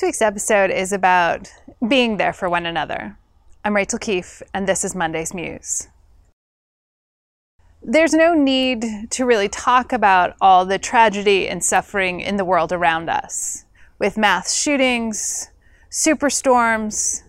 [0.00, 1.52] This week's episode is about
[1.86, 3.18] being there for one another.
[3.66, 5.88] I'm Rachael Keefe, and this is Monday's Muse.
[7.82, 12.72] There's no need to really talk about all the tragedy and suffering in the world
[12.72, 13.66] around us,
[13.98, 15.50] with mass shootings,
[15.90, 17.20] superstorms,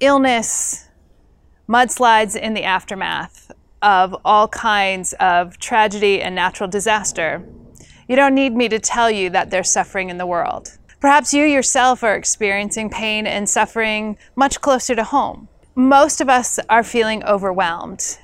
[0.00, 0.88] illness,
[1.68, 3.52] mudslides in the aftermath
[3.82, 7.46] of all kinds of tragedy and natural disaster.
[8.08, 10.78] You don't need me to tell you that there's suffering in the world.
[11.00, 15.48] Perhaps you yourself are experiencing pain and suffering much closer to home.
[15.76, 18.18] Most of us are feeling overwhelmed.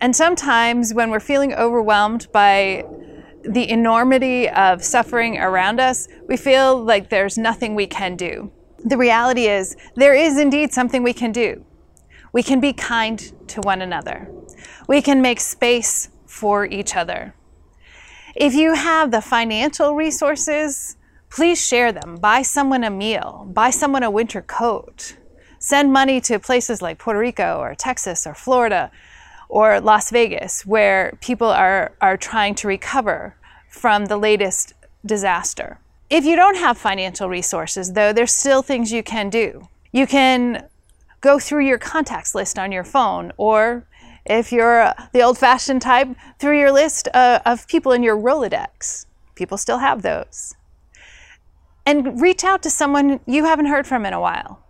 [0.00, 2.86] And sometimes when we're feeling overwhelmed by
[3.42, 8.50] the enormity of suffering around us, we feel like there's nothing we can do.
[8.78, 11.66] The reality is, there is indeed something we can do.
[12.32, 14.30] We can be kind to one another.
[14.88, 17.34] We can make space for each other.
[18.34, 20.96] If you have the financial resources,
[21.30, 22.16] Please share them.
[22.16, 23.48] Buy someone a meal.
[23.52, 25.16] Buy someone a winter coat.
[25.58, 28.90] Send money to places like Puerto Rico or Texas or Florida
[29.48, 33.36] or Las Vegas where people are, are trying to recover
[33.68, 35.78] from the latest disaster.
[36.08, 39.68] If you don't have financial resources, though, there's still things you can do.
[39.92, 40.68] You can
[41.20, 43.86] go through your contacts list on your phone, or
[44.24, 46.08] if you're the old fashioned type,
[46.38, 49.06] through your list uh, of people in your Rolodex.
[49.34, 50.54] People still have those
[51.86, 54.60] and reach out to someone you haven't heard from in a while.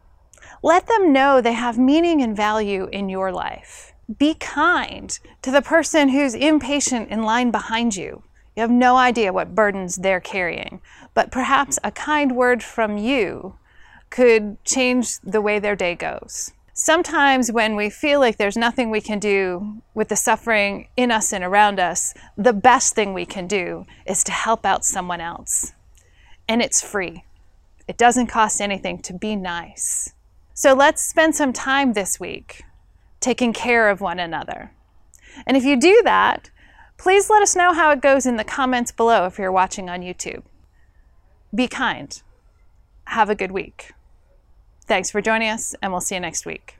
[0.63, 3.95] Let them know they have meaning and value in your life.
[4.19, 8.23] Be kind to the person who's impatient in line behind you.
[8.55, 10.81] You have no idea what burdens they're carrying,
[11.15, 13.57] but perhaps a kind word from you
[14.11, 16.53] could change the way their day goes.
[16.73, 21.33] Sometimes, when we feel like there's nothing we can do with the suffering in us
[21.33, 25.73] and around us, the best thing we can do is to help out someone else
[26.49, 27.25] and it's free.
[27.89, 30.13] It doesn't cost anything to be nice.
[30.55, 32.65] So let's spend some time this week
[33.21, 34.73] taking care of one another.
[35.47, 36.51] And if you do that,
[36.97, 40.01] please let us know how it goes in the comments below if you're watching on
[40.01, 40.43] YouTube.
[41.55, 42.23] Be kind.
[43.05, 43.93] Have a good week.
[44.87, 46.79] Thanks for joining us, and we'll see you next week.